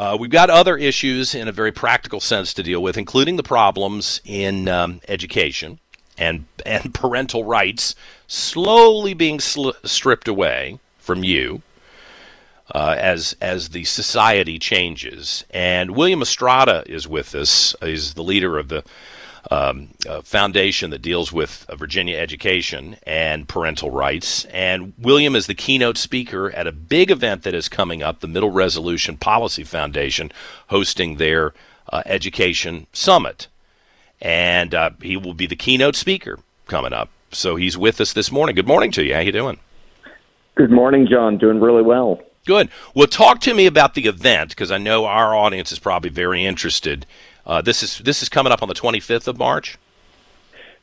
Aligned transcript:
Uh, 0.00 0.16
we've 0.18 0.30
got 0.30 0.48
other 0.48 0.78
issues 0.78 1.34
in 1.34 1.46
a 1.46 1.52
very 1.52 1.70
practical 1.70 2.20
sense 2.20 2.54
to 2.54 2.62
deal 2.62 2.82
with, 2.82 2.96
including 2.96 3.36
the 3.36 3.42
problems 3.42 4.18
in 4.24 4.66
um, 4.66 4.98
education 5.08 5.78
and 6.16 6.46
and 6.64 6.94
parental 6.94 7.44
rights 7.44 7.94
slowly 8.26 9.12
being 9.12 9.38
sl- 9.38 9.72
stripped 9.84 10.26
away 10.26 10.78
from 10.96 11.22
you 11.22 11.60
uh, 12.74 12.96
as 12.98 13.36
as 13.42 13.68
the 13.68 13.84
society 13.84 14.58
changes. 14.58 15.44
And 15.50 15.90
William 15.90 16.22
Estrada 16.22 16.82
is 16.86 17.06
with 17.06 17.34
us. 17.34 17.76
He's 17.82 18.14
the 18.14 18.24
leader 18.24 18.56
of 18.56 18.68
the 18.68 18.82
um, 19.50 19.88
foundation 20.22 20.90
that 20.90 21.02
deals 21.02 21.32
with 21.32 21.66
uh, 21.68 21.76
Virginia 21.76 22.18
education 22.18 22.96
and 23.06 23.48
parental 23.48 23.90
rights. 23.90 24.44
And 24.46 24.92
William 24.98 25.34
is 25.34 25.46
the 25.46 25.54
keynote 25.54 25.96
speaker 25.96 26.50
at 26.50 26.66
a 26.66 26.72
big 26.72 27.10
event 27.10 27.42
that 27.44 27.54
is 27.54 27.68
coming 27.68 28.02
up, 28.02 28.20
the 28.20 28.28
Middle 28.28 28.50
Resolution 28.50 29.16
Policy 29.16 29.64
Foundation, 29.64 30.30
hosting 30.68 31.16
their 31.16 31.54
uh, 31.90 32.02
education 32.06 32.86
summit. 32.92 33.48
And 34.20 34.74
uh, 34.74 34.90
he 35.00 35.16
will 35.16 35.34
be 35.34 35.46
the 35.46 35.56
keynote 35.56 35.96
speaker 35.96 36.38
coming 36.66 36.92
up. 36.92 37.10
So 37.32 37.56
he's 37.56 37.78
with 37.78 38.00
us 38.00 38.12
this 38.12 38.30
morning. 38.30 38.54
Good 38.54 38.66
morning 38.66 38.90
to 38.92 39.04
you. 39.04 39.14
How 39.14 39.20
you 39.20 39.32
doing? 39.32 39.58
Good 40.56 40.70
morning, 40.70 41.06
John. 41.08 41.38
Doing 41.38 41.60
really 41.60 41.82
well. 41.82 42.20
Good. 42.46 42.70
Well, 42.94 43.06
talk 43.06 43.40
to 43.42 43.54
me 43.54 43.66
about 43.66 43.94
the 43.94 44.06
event 44.06 44.50
because 44.50 44.70
I 44.70 44.78
know 44.78 45.06
our 45.06 45.34
audience 45.34 45.72
is 45.72 45.78
probably 45.78 46.10
very 46.10 46.44
interested 46.44 47.06
uh, 47.46 47.60
this 47.62 47.82
is 47.82 47.98
this 47.98 48.22
is 48.22 48.28
coming 48.28 48.52
up 48.52 48.62
on 48.62 48.68
the 48.68 48.74
25th 48.74 49.28
of 49.28 49.38
March. 49.38 49.78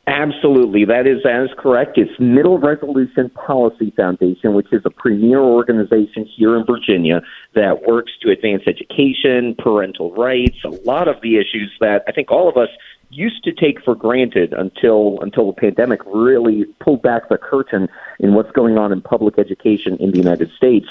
Absolutely, 0.07 0.85
that 0.85 1.05
is 1.05 1.25
as 1.25 1.49
correct. 1.57 1.97
It's 1.97 2.17
Middle 2.17 2.59
Resolution 2.59 3.29
Policy 3.31 3.91
Foundation, 3.91 4.53
which 4.53 4.71
is 4.71 4.81
a 4.85 4.89
premier 4.89 5.41
organization 5.41 6.25
here 6.25 6.55
in 6.55 6.65
Virginia 6.65 7.21
that 7.55 7.85
works 7.85 8.13
to 8.21 8.31
advance 8.31 8.63
education, 8.67 9.53
parental 9.59 10.13
rights, 10.13 10.55
a 10.63 10.69
lot 10.69 11.09
of 11.09 11.19
the 11.21 11.35
issues 11.35 11.69
that 11.81 12.03
I 12.07 12.13
think 12.13 12.31
all 12.31 12.47
of 12.47 12.55
us 12.55 12.69
used 13.09 13.43
to 13.43 13.51
take 13.53 13.83
for 13.83 13.95
granted 13.95 14.53
until 14.53 15.19
until 15.21 15.47
the 15.47 15.53
pandemic 15.53 16.01
really 16.05 16.65
pulled 16.79 17.01
back 17.01 17.29
the 17.29 17.37
curtain 17.37 17.89
in 18.19 18.33
what's 18.33 18.51
going 18.51 18.77
on 18.77 18.91
in 18.91 18.99
public 19.01 19.39
education 19.39 19.95
in 19.97 20.11
the 20.11 20.17
United 20.17 20.51
States. 20.51 20.87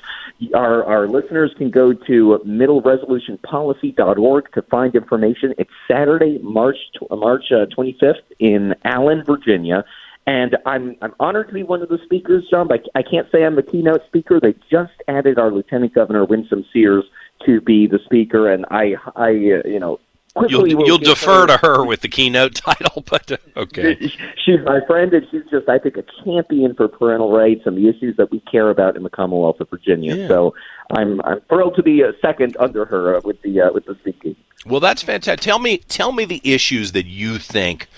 Our 0.55 0.83
our 0.85 1.09
listeners 1.09 1.53
can 1.57 1.71
go 1.71 1.93
to 1.93 2.41
middleresolutionpolicy.org 2.47 4.53
to 4.53 4.63
find 4.63 4.95
information. 4.95 5.55
It's 5.59 5.71
Saturday, 5.89 6.39
March 6.43 6.79
March 7.11 7.53
uh, 7.53 7.67
25th 7.67 8.23
in 8.39 8.75
Allen, 8.85 9.25
Virginia. 9.25 9.85
And 10.27 10.57
I'm 10.67 10.97
I'm 11.03 11.15
honored 11.21 11.49
to 11.49 11.55
be 11.55 11.63
one 11.63 11.83
of 11.83 11.89
the 11.89 11.99
speakers, 12.05 12.49
John. 12.51 12.67
But 12.67 12.87
I 12.95 13.03
can't 13.03 13.31
say 13.31 13.45
I'm 13.45 13.55
the 13.55 13.63
keynote 13.63 14.05
speaker. 14.07 14.41
They 14.41 14.55
just 14.71 14.95
added 15.07 15.39
our 15.39 15.53
Lieutenant 15.53 15.95
Governor 15.95 16.25
Winsome 16.25 16.65
Sears 16.73 17.05
to 17.45 17.61
be 17.61 17.87
the 17.87 18.01
speaker, 18.05 18.51
and 18.51 18.65
I 18.71 18.95
I 19.15 19.29
uh, 19.29 19.69
you 19.69 19.79
know 19.79 20.01
You'll, 20.49 20.69
you'll 20.69 20.99
defer 20.99 21.43
her. 21.43 21.47
to 21.47 21.57
her 21.59 21.85
with 21.85 22.01
the 22.01 22.09
keynote 22.09 22.55
title, 22.57 23.03
but 23.09 23.33
uh, 23.33 23.37
okay. 23.57 23.97
She's 24.45 24.61
my 24.65 24.81
friend, 24.87 25.13
and 25.15 25.27
she's 25.31 25.43
just, 25.51 25.69
I 25.69 25.79
think, 25.79 25.97
a 25.97 26.05
champion 26.25 26.75
for 26.75 26.89
parental 26.89 27.33
rights 27.33 27.63
and 27.65 27.77
the 27.77 27.89
issues 27.89 28.17
that 28.17 28.31
we 28.31 28.41
care 28.41 28.71
about 28.71 28.97
in 28.97 29.03
the 29.03 29.11
Commonwealth 29.11 29.61
of 29.61 29.71
Virginia. 29.71 30.15
Yeah. 30.15 30.29
So 30.29 30.55
I'm 30.91 31.21
I'm 31.23 31.41
thrilled 31.49 31.77
to 31.77 31.83
be 31.83 32.03
a 32.03 32.13
second 32.21 32.57
under 32.59 32.85
her 32.85 33.17
uh, 33.17 33.21
with 33.25 33.41
the 33.43 33.61
uh, 33.61 33.73
with 33.73 33.87
the 33.87 33.97
speaking. 34.01 34.37
Well, 34.65 34.81
that's 34.81 35.03
fantastic. 35.03 35.41
Tell 35.41 35.59
me 35.59 35.79
tell 35.79 36.13
me 36.13 36.25
the 36.25 36.41
issues 36.45 36.93
that 36.93 37.07
you 37.07 37.39
think 37.39 37.89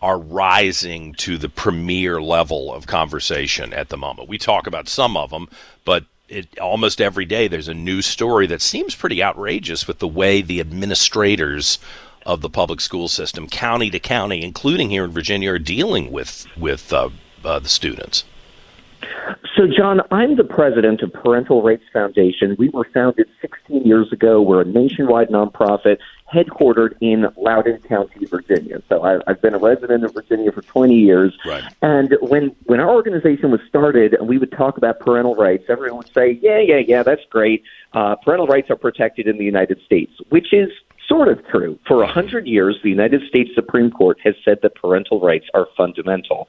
are 0.00 0.18
rising 0.18 1.14
to 1.14 1.36
the 1.38 1.48
premier 1.48 2.22
level 2.22 2.72
of 2.72 2.86
conversation 2.86 3.72
at 3.72 3.88
the 3.88 3.96
moment. 3.96 4.28
We 4.28 4.38
talk 4.38 4.66
about 4.66 4.88
some 4.88 5.16
of 5.16 5.30
them, 5.30 5.48
but 5.84 6.04
it, 6.28 6.58
almost 6.58 7.00
every 7.00 7.24
day 7.24 7.48
there's 7.48 7.68
a 7.68 7.74
new 7.74 8.02
story 8.02 8.46
that 8.46 8.62
seems 8.62 8.94
pretty 8.94 9.22
outrageous 9.22 9.86
with 9.86 9.98
the 9.98 10.08
way 10.08 10.42
the 10.42 10.60
administrators 10.60 11.78
of 12.26 12.40
the 12.40 12.50
public 12.50 12.80
school 12.80 13.08
system, 13.08 13.48
county 13.48 13.90
to 13.90 13.98
county, 13.98 14.42
including 14.42 14.90
here 14.90 15.04
in 15.04 15.10
Virginia, 15.10 15.52
are 15.52 15.58
dealing 15.58 16.12
with 16.12 16.46
with 16.56 16.92
uh, 16.92 17.08
uh, 17.44 17.58
the 17.58 17.68
students. 17.68 18.24
So, 19.56 19.66
John, 19.66 20.00
I'm 20.10 20.36
the 20.36 20.44
president 20.44 21.02
of 21.02 21.12
Parental 21.12 21.62
Rights 21.62 21.84
Foundation. 21.92 22.56
We 22.58 22.68
were 22.68 22.88
founded 22.94 23.28
16 23.40 23.82
years 23.82 24.12
ago. 24.12 24.40
We're 24.40 24.62
a 24.62 24.64
nationwide 24.64 25.28
nonprofit 25.28 25.98
headquartered 26.32 26.94
in 27.00 27.26
Loudoun 27.36 27.80
County, 27.82 28.26
Virginia. 28.26 28.82
So 28.88 29.02
I, 29.02 29.18
I've 29.26 29.40
been 29.40 29.54
a 29.54 29.58
resident 29.58 30.04
of 30.04 30.14
Virginia 30.14 30.52
for 30.52 30.62
20 30.62 30.94
years. 30.94 31.36
Right. 31.44 31.64
And 31.82 32.16
when 32.20 32.54
when 32.64 32.80
our 32.80 32.90
organization 32.90 33.50
was 33.50 33.60
started, 33.68 34.14
and 34.14 34.28
we 34.28 34.38
would 34.38 34.52
talk 34.52 34.76
about 34.76 35.00
parental 35.00 35.34
rights, 35.34 35.64
everyone 35.68 35.98
would 35.98 36.12
say, 36.12 36.38
"Yeah, 36.42 36.60
yeah, 36.60 36.78
yeah, 36.78 37.02
that's 37.02 37.24
great. 37.30 37.62
Uh, 37.92 38.16
parental 38.16 38.46
rights 38.46 38.70
are 38.70 38.76
protected 38.76 39.26
in 39.26 39.38
the 39.38 39.44
United 39.44 39.80
States," 39.84 40.12
which 40.28 40.52
is 40.52 40.70
sort 41.08 41.28
of 41.28 41.46
true. 41.48 41.78
For 41.86 42.02
a 42.02 42.06
mm-hmm. 42.06 42.14
hundred 42.14 42.46
years, 42.46 42.78
the 42.82 42.90
United 42.90 43.22
States 43.28 43.50
Supreme 43.54 43.90
Court 43.90 44.18
has 44.22 44.34
said 44.44 44.58
that 44.62 44.74
parental 44.74 45.20
rights 45.20 45.46
are 45.54 45.66
fundamental. 45.76 46.48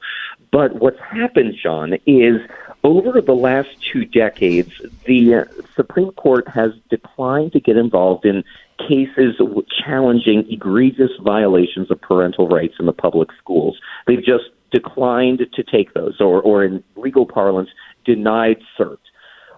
But 0.52 0.74
what's 0.76 1.00
happened, 1.00 1.54
John, 1.60 1.94
is 2.06 2.40
over 2.84 3.20
the 3.20 3.34
last 3.34 3.68
two 3.92 4.04
decades, 4.04 4.72
the 5.04 5.46
Supreme 5.74 6.12
Court 6.12 6.48
has 6.48 6.72
declined 6.88 7.52
to 7.52 7.60
get 7.60 7.76
involved 7.76 8.24
in 8.24 8.44
cases 8.78 9.40
challenging 9.84 10.50
egregious 10.50 11.10
violations 11.22 11.90
of 11.90 12.00
parental 12.00 12.48
rights 12.48 12.74
in 12.78 12.86
the 12.86 12.92
public 12.92 13.28
schools. 13.38 13.78
They've 14.06 14.24
just 14.24 14.44
declined 14.70 15.46
to 15.52 15.62
take 15.62 15.92
those, 15.94 16.20
or, 16.20 16.40
or 16.40 16.64
in 16.64 16.82
legal 16.96 17.26
parlance, 17.26 17.70
denied 18.04 18.58
cert. 18.78 18.98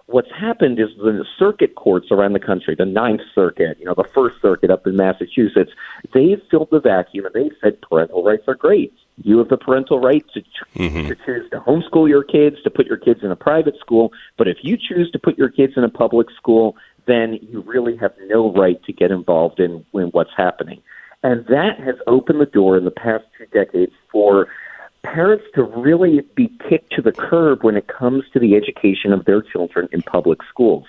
What's 0.07 0.31
happened 0.31 0.79
is 0.79 0.89
the 0.97 1.25
circuit 1.39 1.75
courts 1.75 2.07
around 2.11 2.33
the 2.33 2.39
country, 2.39 2.75
the 2.75 2.85
Ninth 2.85 3.21
Circuit, 3.33 3.77
you 3.79 3.85
know, 3.85 3.93
the 3.95 4.07
First 4.13 4.41
Circuit 4.41 4.69
up 4.69 4.85
in 4.85 4.97
Massachusetts, 4.97 5.71
they've 6.13 6.41
filled 6.51 6.69
the 6.71 6.81
vacuum 6.81 7.25
and 7.25 7.33
they've 7.33 7.57
said 7.61 7.81
parental 7.81 8.23
rights 8.23 8.43
are 8.47 8.55
great. 8.55 8.93
You 9.23 9.37
have 9.37 9.47
the 9.47 9.57
parental 9.57 9.99
right 9.99 10.25
to, 10.33 10.41
mm-hmm. 10.75 11.07
to 11.07 11.15
choose 11.25 11.49
to 11.51 11.59
homeschool 11.61 12.09
your 12.09 12.23
kids, 12.23 12.61
to 12.63 12.69
put 12.69 12.85
your 12.85 12.97
kids 12.97 13.21
in 13.23 13.31
a 13.31 13.35
private 13.35 13.79
school. 13.79 14.11
But 14.37 14.47
if 14.47 14.57
you 14.61 14.75
choose 14.77 15.09
to 15.11 15.19
put 15.19 15.37
your 15.37 15.49
kids 15.49 15.73
in 15.77 15.83
a 15.83 15.89
public 15.89 16.27
school, 16.35 16.75
then 17.05 17.39
you 17.41 17.61
really 17.61 17.95
have 17.97 18.13
no 18.27 18.51
right 18.53 18.83
to 18.83 18.93
get 18.93 19.09
involved 19.09 19.59
in, 19.59 19.85
in 19.93 20.07
what's 20.07 20.31
happening. 20.35 20.81
And 21.23 21.45
that 21.47 21.79
has 21.79 21.95
opened 22.07 22.41
the 22.41 22.45
door 22.45 22.77
in 22.77 22.83
the 22.83 22.91
past 22.91 23.23
two 23.37 23.45
decades 23.45 23.93
for 24.11 24.47
parents 25.03 25.43
to 25.55 25.63
really 25.63 26.21
be 26.35 26.51
kicked 26.69 26.93
to 26.93 27.01
the 27.01 27.11
curb 27.11 27.63
when 27.63 27.75
it 27.75 27.87
comes 27.87 28.23
to 28.33 28.39
the 28.39 28.55
education 28.55 29.13
of 29.13 29.25
their 29.25 29.41
children 29.41 29.87
in 29.91 30.01
public 30.01 30.39
schools. 30.49 30.85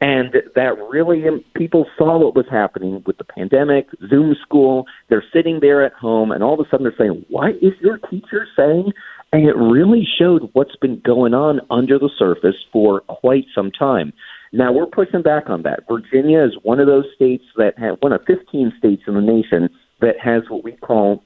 And 0.00 0.34
that 0.54 0.78
really, 0.90 1.26
um, 1.26 1.42
people 1.54 1.86
saw 1.96 2.18
what 2.18 2.34
was 2.34 2.46
happening 2.50 3.02
with 3.06 3.16
the 3.16 3.24
pandemic, 3.24 3.88
Zoom 4.10 4.36
school. 4.42 4.86
They're 5.08 5.24
sitting 5.32 5.60
there 5.60 5.82
at 5.84 5.94
home, 5.94 6.32
and 6.32 6.42
all 6.42 6.60
of 6.60 6.66
a 6.66 6.68
sudden 6.68 6.84
they're 6.84 6.94
saying, 6.98 7.24
What 7.30 7.54
is 7.62 7.72
your 7.80 7.98
teacher 7.98 8.46
saying? 8.56 8.92
And 9.32 9.46
it 9.46 9.56
really 9.56 10.06
showed 10.18 10.50
what's 10.52 10.76
been 10.76 11.00
going 11.00 11.34
on 11.34 11.60
under 11.70 11.98
the 11.98 12.10
surface 12.18 12.56
for 12.72 13.00
quite 13.00 13.46
some 13.54 13.70
time. 13.70 14.12
Now 14.52 14.70
we're 14.70 14.86
pushing 14.86 15.22
back 15.22 15.48
on 15.48 15.62
that. 15.62 15.84
Virginia 15.88 16.44
is 16.44 16.52
one 16.62 16.78
of 16.78 16.86
those 16.86 17.06
states 17.14 17.44
that 17.56 17.78
have 17.78 17.96
one 18.00 18.12
of 18.12 18.22
15 18.26 18.74
states 18.78 19.02
in 19.06 19.14
the 19.14 19.20
nation 19.20 19.68
that 20.00 20.18
has 20.22 20.42
what 20.48 20.62
we 20.62 20.72
call 20.72 21.24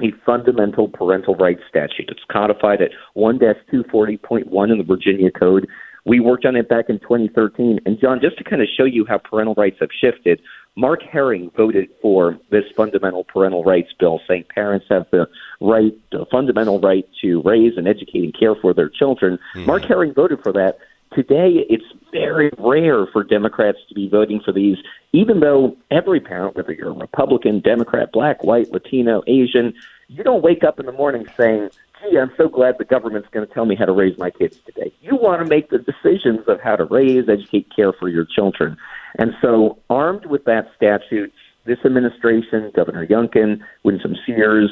a 0.00 0.12
fundamental 0.24 0.88
parental 0.88 1.34
rights 1.34 1.62
statute. 1.68 2.08
It's 2.08 2.24
codified 2.30 2.80
at 2.80 2.90
1-240.1 3.16 4.72
in 4.72 4.78
the 4.78 4.84
Virginia 4.84 5.30
Code. 5.30 5.66
We 6.04 6.18
worked 6.18 6.44
on 6.46 6.56
it 6.56 6.68
back 6.68 6.86
in 6.88 6.98
2013. 7.00 7.80
And 7.86 8.00
John, 8.00 8.20
just 8.20 8.38
to 8.38 8.44
kind 8.44 8.62
of 8.62 8.68
show 8.76 8.84
you 8.84 9.04
how 9.08 9.18
parental 9.18 9.54
rights 9.54 9.76
have 9.80 9.90
shifted, 10.00 10.40
Mark 10.74 11.00
Herring 11.02 11.50
voted 11.56 11.90
for 12.00 12.38
this 12.50 12.64
fundamental 12.76 13.24
parental 13.24 13.62
rights 13.62 13.90
bill, 13.98 14.20
saying 14.26 14.44
parents 14.54 14.86
have 14.88 15.06
the 15.12 15.28
right, 15.60 15.92
the 16.10 16.24
fundamental 16.30 16.80
right 16.80 17.06
to 17.20 17.42
raise 17.42 17.76
and 17.76 17.86
educate 17.86 18.24
and 18.24 18.38
care 18.38 18.54
for 18.54 18.72
their 18.72 18.88
children. 18.88 19.38
Mm-hmm. 19.54 19.66
Mark 19.66 19.84
Herring 19.84 20.14
voted 20.14 20.42
for 20.42 20.52
that. 20.52 20.78
Today, 21.14 21.66
it's 21.68 21.84
very 22.10 22.50
rare 22.58 23.06
for 23.06 23.22
Democrats 23.22 23.78
to 23.88 23.94
be 23.94 24.08
voting 24.08 24.40
for 24.44 24.52
these, 24.52 24.78
even 25.12 25.40
though 25.40 25.76
every 25.90 26.20
parent, 26.20 26.56
whether 26.56 26.72
you're 26.72 26.90
a 26.90 26.92
Republican, 26.92 27.60
Democrat, 27.60 28.12
black, 28.12 28.42
white, 28.44 28.72
Latino, 28.72 29.22
Asian, 29.26 29.74
you 30.08 30.24
don't 30.24 30.42
wake 30.42 30.64
up 30.64 30.80
in 30.80 30.86
the 30.86 30.92
morning 30.92 31.26
saying, 31.36 31.70
gee, 32.00 32.18
I'm 32.18 32.32
so 32.36 32.48
glad 32.48 32.76
the 32.78 32.84
government's 32.84 33.28
going 33.30 33.46
to 33.46 33.52
tell 33.52 33.66
me 33.66 33.74
how 33.74 33.84
to 33.84 33.92
raise 33.92 34.16
my 34.16 34.30
kids 34.30 34.58
today. 34.64 34.92
You 35.02 35.16
want 35.16 35.42
to 35.42 35.48
make 35.48 35.70
the 35.70 35.78
decisions 35.78 36.40
of 36.48 36.60
how 36.60 36.76
to 36.76 36.84
raise, 36.84 37.28
educate, 37.28 37.66
care 37.74 37.92
for 37.92 38.08
your 38.08 38.24
children. 38.24 38.76
And 39.18 39.32
so, 39.42 39.78
armed 39.90 40.26
with 40.26 40.44
that 40.44 40.70
statute, 40.76 41.32
this 41.64 41.78
administration, 41.84 42.72
Governor 42.74 43.06
Youngkin, 43.06 43.60
Winsome 43.84 44.16
Sears, 44.26 44.70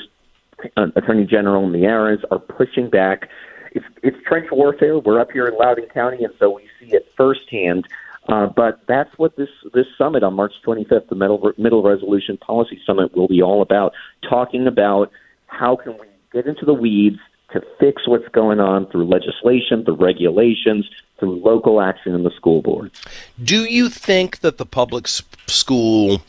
uh, 0.77 0.87
Attorney 0.97 1.25
General 1.25 1.69
Miyares 1.69 2.23
are 2.31 2.39
pushing 2.39 2.91
back 2.91 3.29
it's 3.73 3.87
it's 4.03 4.17
trench 4.27 4.49
warfare. 4.51 4.99
We're 4.99 5.21
up 5.21 5.31
here 5.31 5.47
in 5.47 5.57
Loudoun 5.57 5.87
County, 5.89 6.25
and 6.25 6.35
so 6.39 6.51
we 6.51 6.69
see 6.79 6.95
it 6.95 7.11
firsthand. 7.17 7.87
Uh, 8.29 8.47
but 8.47 8.81
that's 8.87 9.11
what 9.19 9.37
this 9.37 9.49
this 9.73 9.87
summit 9.97 10.23
on 10.23 10.35
March 10.35 10.53
25th, 10.65 11.09
the 11.09 11.15
Middle 11.15 11.53
Middle 11.57 11.83
Resolution 11.83 12.37
Policy 12.37 12.81
Summit, 12.87 13.17
will 13.17 13.29
be 13.29 13.43
all 13.43 13.63
about. 13.63 13.93
Talking 14.29 14.67
about 14.67 15.11
how 15.47 15.77
can 15.77 15.99
we 15.99 16.07
get 16.33 16.47
into 16.47 16.65
the 16.65 16.75
weeds, 16.75 17.19
to 17.53 17.63
fix 17.79 18.07
what's 18.07 18.29
going 18.29 18.61
on 18.61 18.87
through 18.87 19.07
legislation, 19.07 19.85
through 19.85 19.97
regulations, 19.97 20.89
through 21.19 21.41
local 21.41 21.81
action 21.81 22.15
in 22.15 22.23
the 22.23 22.31
school 22.31 22.63
boards. 22.63 23.03
Do 23.43 23.65
you 23.65 23.89
think 23.89 24.41
that 24.41 24.59
the 24.59 24.67
public 24.67 25.09
school 25.09 26.23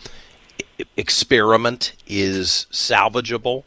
experiment 0.97 1.93
is 2.07 2.67
salvageable? 2.71 3.63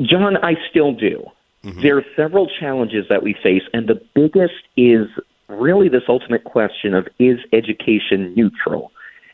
John, 0.00 0.36
I 0.36 0.54
still 0.70 0.92
do. 0.92 1.24
Mm-hmm. 1.64 1.80
There 1.82 1.98
are 1.98 2.04
several 2.16 2.48
challenges 2.60 3.06
that 3.08 3.22
we 3.22 3.34
face, 3.42 3.62
and 3.72 3.88
the 3.88 4.00
biggest 4.14 4.54
is 4.76 5.08
really 5.48 5.88
this 5.88 6.04
ultimate 6.08 6.44
question 6.44 6.94
of 6.94 7.08
is 7.18 7.38
education 7.52 8.34
neutral? 8.34 8.92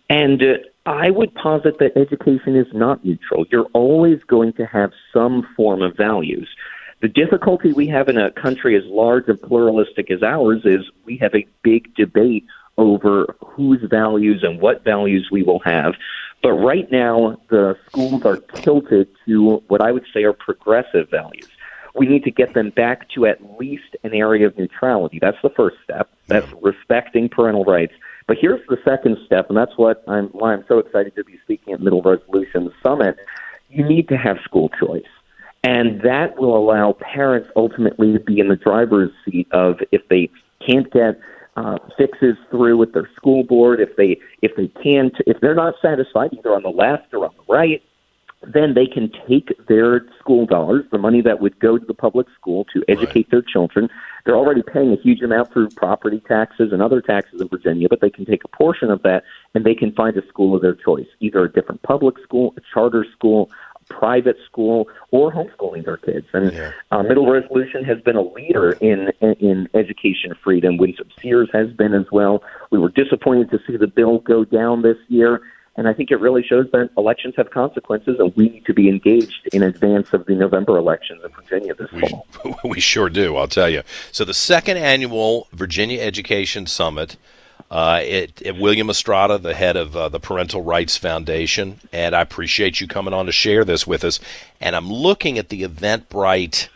And 0.09 0.43
uh, 0.43 0.55
I 0.87 1.11
would 1.11 1.35
posit 1.35 1.79
that 1.79 1.97
education 1.97 2.57
is 2.57 2.67
not 2.73 3.05
neutral. 3.05 3.47
You're 3.51 3.69
always 3.73 4.23
going 4.27 4.53
to 4.55 4.67
have 4.67 4.93
some 5.13 5.47
form 5.57 5.83
of 5.83 5.97
values. 5.97 6.49
The 7.01 7.09
difficulty 7.09 7.73
we 7.73 7.87
have 7.89 8.09
in 8.09 8.17
a 8.17 8.31
country 8.31 8.77
as 8.77 8.85
large 8.87 9.29
and 9.29 9.41
pluralistic 9.41 10.11
as 10.11 10.23
ours 10.23 10.63
is 10.65 10.91
we 11.05 11.17
have 11.19 11.35
a 11.35 11.47
big 11.63 11.95
debate 11.95 12.47
over 12.77 13.37
whose 13.45 13.83
values 13.83 14.43
and 14.43 14.61
what 14.61 14.85
values 14.85 15.29
we 15.31 15.43
will 15.43 15.61
have. 15.61 15.95
But 16.43 16.53
right 16.53 16.91
now, 16.91 17.41
the 17.49 17.77
schools 17.89 18.25
are 18.25 18.37
tilted 18.37 19.09
to 19.27 19.63
what 19.69 19.81
I 19.81 19.93
would 19.93 20.05
say 20.13 20.25
are 20.25 20.33
progressive 20.33 21.09
values. 21.11 21.49
We 21.95 22.07
need 22.07 22.25
to 22.25 22.31
get 22.31 22.55
them 22.55 22.71
back 22.71 23.09
to 23.11 23.27
at 23.27 23.39
least 23.59 23.97
an 24.03 24.15
area 24.15 24.47
of 24.47 24.59
neutrality. 24.59 25.19
That's 25.21 25.37
the 25.43 25.51
first 25.51 25.77
step. 25.85 26.11
That's 26.27 26.47
respecting 26.61 27.29
parental 27.29 27.65
rights. 27.65 27.93
But 28.27 28.39
here's 28.41 28.67
the 28.69 28.79
second 28.85 29.19
step, 29.27 29.49
and 29.49 29.57
that's 29.57 29.77
what 29.77 30.03
I'm 30.09 30.29
why 30.29 30.55
I'm 30.55 30.65
so 30.67 30.79
excited 30.79 31.15
to 31.17 31.25
be 31.25 31.39
speaking 31.45 31.75
at 31.75 31.81
Middle 31.81 32.03
Resolution 32.03 32.73
Summit. 32.83 33.17
You 33.69 33.87
need 33.87 34.09
to 34.09 34.17
have 34.17 34.39
school 34.45 34.71
choice. 34.71 35.03
And 35.63 36.03
that 36.03 36.39
will 36.39 36.57
allow 36.57 36.93
parents 36.93 37.49
ultimately 37.57 38.13
to 38.13 38.21
be 38.21 38.39
in 38.39 38.49
the 38.49 38.57
driver's 38.57 39.11
seat 39.25 39.49
of 39.51 39.79
if 39.93 40.07
they 40.09 40.29
can't 40.67 40.91
get 40.93 41.19
uh, 41.57 41.79
fixes 41.97 42.37
through 42.51 42.77
with 42.77 42.93
their 42.93 43.09
school 43.17 43.45
board, 43.45 43.81
if 43.81 43.97
they 43.97 44.19
if 44.43 44.57
they 44.57 44.69
can't 44.83 45.15
if 45.27 45.41
they're 45.41 45.55
not 45.55 45.75
satisfied 45.81 46.33
either 46.33 46.55
on 46.55 46.63
the 46.63 46.71
left 46.71 47.15
or 47.15 47.25
on 47.25 47.31
the 47.37 47.53
right, 47.53 47.83
then 48.53 48.75
they 48.75 48.87
can 48.87 49.11
take 49.29 49.51
their 49.67 50.07
school 50.19 50.47
dollars, 50.47 50.85
the 50.91 50.99
money 50.99 51.21
that 51.23 51.41
would 51.41 51.59
go 51.59 51.79
to 51.79 51.85
the 51.85 51.95
public 51.95 52.27
school 52.39 52.65
to 52.73 52.85
educate 52.89 53.27
right. 53.27 53.31
their 53.31 53.43
children. 53.43 53.89
They're 54.25 54.37
already 54.37 54.63
paying 54.63 54.93
a 54.93 54.97
huge 54.97 55.21
amount 55.23 55.53
through 55.53 55.71
property 55.71 56.23
taxes 56.27 56.73
and 56.73 56.83
other 56.83 57.01
taxes 57.01 57.41
in 57.41 57.49
Virginia, 57.49 57.89
but 57.89 58.01
they 58.01 58.11
can 58.11 58.25
take 58.25 58.43
a 58.45 58.49
portion 58.49 58.91
of 58.91 59.03
that 59.03 59.25
and 59.55 59.65
they 59.65 59.75
can 59.75 59.93
find 59.93 60.17
a 60.17 60.27
school 60.29 60.57
of 60.57 60.63
their 60.63 60.75
choice, 60.75 61.07
either 61.21 61.45
a 61.45 61.53
different 61.53 61.83
public 61.83 62.17
school, 62.23 62.55
a 62.57 62.61
charter 62.73 63.05
school, 63.13 63.51
a 63.77 63.95
private 63.95 64.37
school 64.47 64.89
or 65.11 65.33
homeschooling 65.33 65.85
their 65.85 65.99
kids. 65.99 66.27
And 66.33 66.53
yeah. 66.53 66.73
uh, 66.91 67.03
Middle 67.03 67.31
Resolution 67.31 67.85
has 67.85 68.01
been 68.01 68.17
a 68.17 68.23
leader 68.23 68.73
in 68.73 69.11
in 69.21 69.69
education 69.75 70.35
freedom. 70.43 70.79
Winsome 70.79 71.11
Sears 71.21 71.51
has 71.53 71.71
been 71.73 71.95
as 71.95 72.07
well. 72.11 72.43
We 72.71 72.79
were 72.79 72.91
disappointed 72.91 73.51
to 73.51 73.59
see 73.67 73.77
the 73.77 73.87
bill 73.87 74.21
go 74.21 74.45
down 74.45 74.83
this 74.83 74.99
year. 75.09 75.43
And 75.77 75.89
I 75.89 75.93
think 75.93 76.13
it 76.13 76.21
really 76.21 76.43
shows 76.43 76.71
that 76.73 76.91
elections 76.97 77.35
have 77.37 77.51
consequences, 77.51 78.21
and 78.21 78.35
we 78.37 78.49
need 78.49 78.65
to 78.67 78.75
be 78.75 78.89
engaged 78.89 79.49
in 79.53 79.63
advance 79.63 80.13
of 80.13 80.25
the 80.27 80.35
November 80.35 80.79
elections 80.79 81.23
in 81.25 81.31
Virginia 81.33 81.75
this 81.75 81.91
we, 81.91 82.01
fall. 82.09 82.27
We 82.65 82.79
sure 82.79 83.09
do, 83.09 83.37
I'll 83.37 83.49
tell 83.49 83.69
you. 83.69 83.83
So, 84.13 84.25
the 84.25 84.35
second 84.35 84.77
annual 84.77 85.49
Virginia 85.53 86.01
Education 86.01 86.67
Summit 86.67 87.17
uh, 87.71 88.01
it, 88.05 88.41
it, 88.43 88.57
William 88.57 88.89
Estrada, 88.89 89.39
the 89.39 89.55
head 89.55 89.77
of 89.77 89.97
uh, 89.97 90.09
the 90.09 90.21
Parental 90.21 90.63
Rights 90.63 90.97
Foundation, 90.97 91.81
and 91.93 92.15
I 92.15 92.21
appreciate 92.21 92.81
you 92.81 92.87
coming 92.87 93.15
on 93.15 93.27
to 93.27 93.33
share 93.33 93.65
this 93.65 93.87
with 93.87 94.05
us. 94.05 94.21
And 94.61 94.77
I'm 94.77 94.89
looking 94.89 95.39
at 95.39 95.49
the 95.49 95.63
Eventbrite 95.63 96.69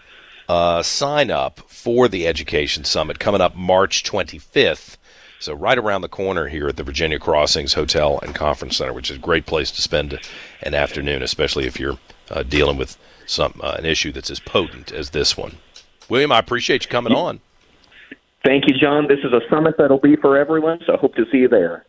uh, 0.49 0.83
sign 0.83 1.31
up 1.31 1.61
for 1.69 2.09
the 2.09 2.27
Education 2.27 2.85
Summit 2.85 3.19
coming 3.19 3.41
up 3.41 3.55
March 3.55 4.03
25th. 4.03 4.97
So 5.41 5.55
right 5.55 5.79
around 5.79 6.03
the 6.03 6.09
corner 6.09 6.49
here 6.49 6.69
at 6.69 6.77
the 6.77 6.83
Virginia 6.83 7.19
Crossings 7.19 7.75
Hotel 7.75 8.19
and 8.23 8.35
Conference 8.35 8.77
Center, 8.77 8.93
which 8.93 9.11
is 9.11 9.17
a 9.17 9.21
great 9.21 9.47
place 9.47 9.71
to 9.71 9.83
spend 9.83 10.19
an 10.63 10.75
afternoon, 10.75 11.23
especially 11.23 11.67
if 11.67 11.79
you're 11.79 11.99
uh, 12.31 12.43
dealing 12.43 12.77
with 12.77 12.99
some 13.27 13.61
uh, 13.63 13.77
an 13.79 13.85
issue 13.85 14.11
that's 14.11 14.31
as 14.31 14.41
potent 14.41 14.91
as 14.91 15.11
this 15.11 15.37
one. 15.37 15.57
William, 16.09 16.33
I 16.33 16.41
appreciate 16.41 16.85
you 16.85 16.91
coming 16.91 17.13
on. 17.13 17.41
Thank 18.45 18.65
you, 18.67 18.75
John. 18.81 19.07
This 19.07 19.19
is 19.21 19.33
a 19.33 19.41
summit 19.49 19.77
that'll 19.79 19.99
be 19.99 20.17
for 20.17 20.37
everyone, 20.37 20.81
so 20.87 20.95
I 20.95 20.97
hope 20.97 21.15
to 21.17 21.25
see 21.31 21.39
you 21.39 21.49
there. 21.49 21.85